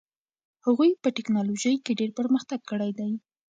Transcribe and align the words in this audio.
هغوی 0.65 0.91
په 1.03 1.07
ټیکنالوژۍ 1.15 1.75
کې 1.83 1.97
ډېر 1.99 2.11
پرمختګ 2.19 2.59
کړی 2.69 2.91
دي. 2.99 3.11